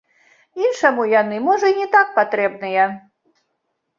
Іншаму 0.63 1.03
яны, 1.21 1.35
можа, 1.49 1.69
і 1.73 1.77
не 1.81 1.85
так 1.95 2.07
патрэбныя. 2.17 2.87